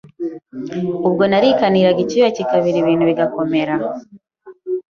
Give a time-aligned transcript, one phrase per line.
[1.07, 3.73] Ubwo narikaniraga icyuya kikabira ibintu bigakomera